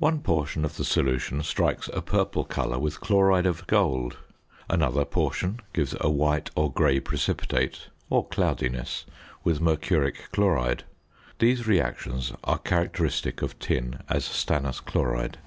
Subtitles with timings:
[0.00, 4.16] One portion of the solution strikes a purple colour with chloride of gold,
[4.68, 9.04] another portion gives a white or grey precipitate or cloudiness
[9.44, 10.82] with mercuric chloride.
[11.38, 15.38] These reactions are characteristic of tin as stannous chloride.